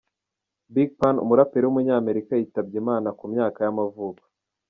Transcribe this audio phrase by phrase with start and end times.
[0.73, 4.23] Big Pun, umuraperi w’umunyamerika yitabye Imana, ku myaka y’amavuko.